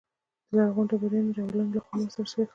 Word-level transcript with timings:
د 0.47 0.49
لرغونو 0.57 0.89
ډبرینو 0.89 1.33
دیوالونو 1.35 1.71
له 1.75 1.81
خوا 1.85 1.95
محاصره 1.99 2.27
شوی 2.31 2.43
ښار 2.43 2.47
دی. 2.47 2.49